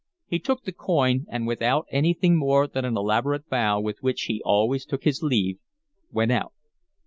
He 0.25 0.39
took 0.39 0.63
the 0.63 0.71
coin 0.71 1.27
and, 1.29 1.45
without 1.45 1.85
anything 1.91 2.35
more 2.35 2.65
than 2.65 2.91
the 2.95 2.99
elaborate 3.01 3.47
bow 3.49 3.79
with 3.79 4.01
which 4.01 4.23
he 4.23 4.41
always 4.43 4.83
took 4.83 5.03
his 5.03 5.21
leave, 5.21 5.59
went 6.09 6.31
out. 6.31 6.53